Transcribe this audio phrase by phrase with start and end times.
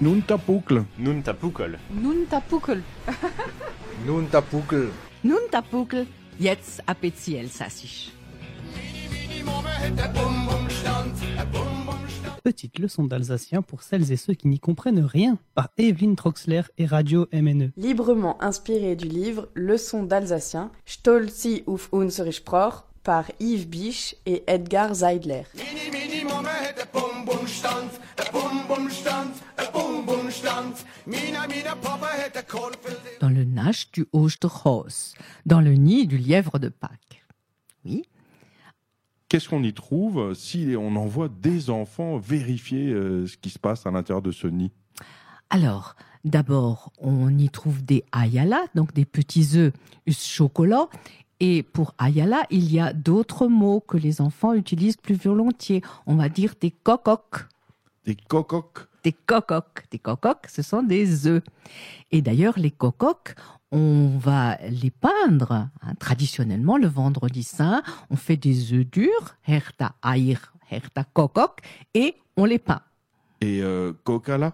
[0.00, 0.84] Nun tapukl.
[0.98, 1.78] Nun tapukol.
[1.90, 2.80] Nun tapukel.
[4.06, 4.88] Nun tapukel.
[5.22, 6.06] Nun tapukel.
[6.40, 8.12] Jetzt appétit Elsassisch.
[12.42, 16.86] Petite leçon d'alsacien pour celles et ceux qui n'y comprennent rien par Evelyne Troxler et
[16.86, 17.72] Radio MNE.
[17.76, 24.94] Librement inspiré du livre Leçon d'alsacien, Stolzi auf unsere Sprache par Yves Biche et Edgar
[24.94, 25.42] Zeidler.
[33.20, 35.14] Dans le Nash du Osterhaus.
[35.46, 37.24] Dans le nid du lièvre de Pâques.
[37.84, 38.04] Oui.
[39.28, 43.86] Qu'est-ce qu'on y trouve si on envoie des enfants vérifier euh, ce qui se passe
[43.86, 44.70] à l'intérieur de ce nid?
[45.48, 49.72] Alors, d'abord, on y trouve des ayala, donc des petits œufs
[50.06, 50.88] au chocolat.
[51.44, 55.82] Et pour ayala, il y a d'autres mots que les enfants utilisent plus volontiers.
[56.06, 57.46] On va dire des cococs.
[58.06, 59.82] Des cococs Des cococs.
[59.90, 61.42] Des cococs, ce sont des œufs.
[62.12, 63.34] Et d'ailleurs, les cococs,
[63.72, 65.50] on va les peindre.
[65.82, 65.94] hein.
[65.98, 71.58] Traditionnellement, le vendredi saint, on fait des œufs durs, herta air, herta cococ,
[71.92, 72.82] et on les peint.
[73.40, 74.52] et euh, kokala?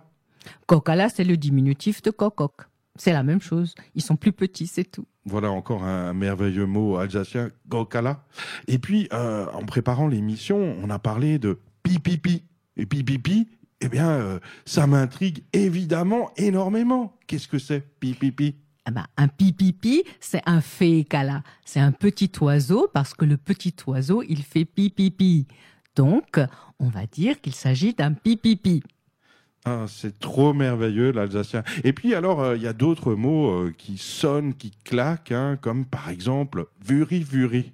[0.67, 2.55] Kokala, c'est le diminutif de cococ.
[2.99, 3.75] C'est la même chose.
[3.95, 5.07] Ils sont plus petits, c'est tout.
[5.25, 8.25] Voilà encore un merveilleux mot alsacien, kokala.
[8.67, 12.43] Et puis, euh, en préparant l'émission, on a parlé de pipipi.
[12.77, 13.49] Et pipipi,
[13.81, 17.17] eh bien, euh, ça m'intrigue évidemment énormément.
[17.27, 21.43] Qu'est-ce que c'est, pipipi Ah ben, un pipipi, c'est un fécala.
[21.65, 25.47] C'est un petit oiseau parce que le petit oiseau, il fait pipipi.
[25.95, 26.41] Donc,
[26.81, 28.83] on va dire qu'il s'agit d'un pipipi.
[29.65, 31.63] Ah, c'est trop merveilleux l'alsacien.
[31.85, 35.59] Et puis alors, euh, il y a d'autres mots euh, qui sonnent, qui claquent, hein,
[35.61, 37.73] comme par exemple vuri vuri.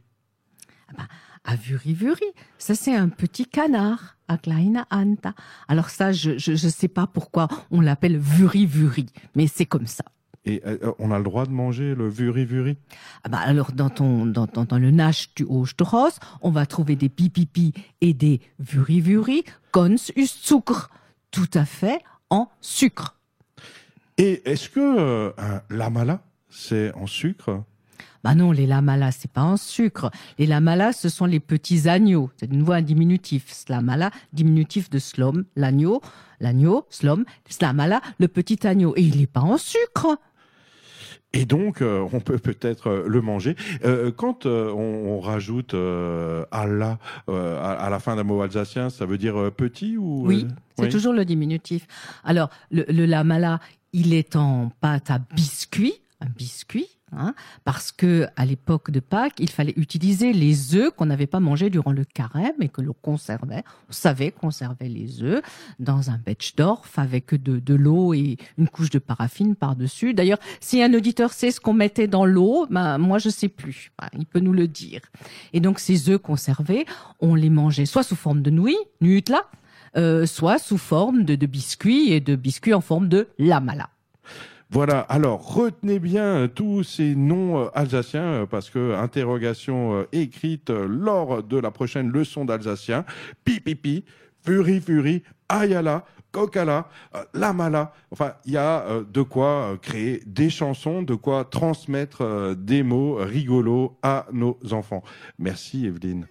[1.44, 2.24] À vuri vuri,
[2.58, 4.16] ça c'est un petit canard.
[4.42, 5.34] Kleine anta.
[5.68, 10.04] Alors ça, je, je sais pas pourquoi on l'appelle vuri vuri, mais c'est comme ça.
[10.46, 12.76] Et euh, on a le droit de manger le vuri vuri
[13.22, 16.96] Ah bah alors dans ton dans, dans, dans le Nash du Osterhaus, on va trouver
[16.96, 20.90] des pipipi et des vuri vuri kons us Zucker,
[21.34, 22.00] tout à fait
[22.30, 23.16] en sucre.
[24.18, 27.64] Et est-ce que euh, un lamala, c'est en sucre?
[28.22, 30.12] Bah non, les lamalas, c'est pas en sucre.
[30.38, 32.30] Les lamalas, ce sont les petits agneaux.
[32.36, 33.52] C'est de nouveau un diminutif.
[33.52, 36.00] Slamala, diminutif de slom, l'agneau,
[36.38, 38.94] l'agneau, slom, slamala, le petit agneau.
[38.96, 40.16] Et il n'est pas en sucre.
[41.36, 43.56] Et donc, euh, on peut peut-être euh, le manger.
[43.84, 48.40] Euh, quand euh, on, on rajoute euh, Allah euh, à, à la fin d'un mot
[48.40, 50.88] alsacien, ça veut dire euh, petit ou Oui, euh, c'est oui.
[50.90, 51.88] toujours le diminutif.
[52.22, 53.58] Alors, le, le lamala,
[53.92, 59.38] il est en pâte à biscuit, un biscuit, hein, parce que à l'époque de Pâques,
[59.38, 62.94] il fallait utiliser les œufs qu'on n'avait pas mangés durant le carême et que l'on
[63.00, 63.64] conservait.
[63.88, 65.42] On savait conserver les œufs
[65.78, 70.14] dans un Betchdorf avec de, de l'eau et une couche de paraffine par-dessus.
[70.14, 73.92] D'ailleurs, si un auditeur sait ce qu'on mettait dans l'eau, ben, moi je sais plus.
[73.98, 75.00] Ben, il peut nous le dire.
[75.52, 76.86] Et donc ces œufs conservés,
[77.20, 79.42] on les mangeait soit sous forme de nouilles, nutla,
[79.96, 83.90] euh, soit sous forme de, de biscuits et de biscuits en forme de lamala.
[84.70, 85.00] Voilà.
[85.00, 90.86] Alors, retenez bien tous ces noms euh, alsaciens euh, parce que interrogation euh, écrite euh,
[90.88, 93.04] lors de la prochaine leçon d'alsacien.
[93.44, 94.04] Pipipi,
[94.44, 96.04] furi furi, ayala.
[96.34, 101.14] Kokala, euh, Lamala, enfin, il y a euh, de quoi euh, créer des chansons, de
[101.14, 105.04] quoi transmettre euh, des mots rigolos à nos enfants.
[105.38, 106.26] Merci Evelyne.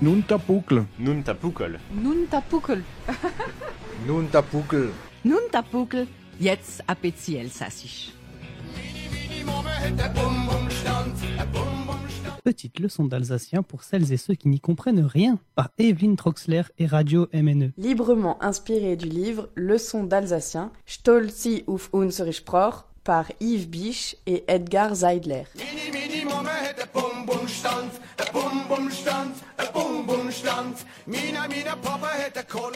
[0.00, 0.84] Nun tapukl.
[0.98, 1.78] Nun tapukol.
[1.90, 2.82] Nun tapukel.
[4.06, 4.90] Nun tapukel.
[5.24, 6.06] Nun tapukel.
[6.40, 8.12] Jetzt appétit Elsassisch.
[12.44, 16.86] Petite leçon d'alsacien pour celles et ceux qui n'y comprennent rien par Evelyne Troxler et
[16.86, 17.72] Radio MNE.
[17.76, 24.94] Librement inspiré du livre Leçon d'alsacien, Stolzi auf unsere Sprache par Yves Biche et Edgar
[24.94, 25.44] Zeidler.
[28.32, 29.36] Bum Bum Stand,
[29.72, 30.76] Bum Bum Stand.
[31.06, 32.72] Mina, mina, Papa hätte Kohl